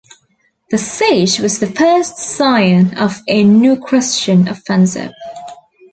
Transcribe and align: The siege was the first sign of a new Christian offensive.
The 0.71 0.79
siege 0.79 1.37
was 1.41 1.59
the 1.59 1.67
first 1.67 2.17
sign 2.17 2.97
of 2.97 3.21
a 3.27 3.43
new 3.43 3.79
Christian 3.79 4.47
offensive. 4.47 5.11